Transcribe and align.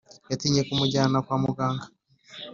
yatinye 0.29 0.61
kumujyana 0.67 1.17
kwa 1.25 1.35
muganga, 1.43 1.85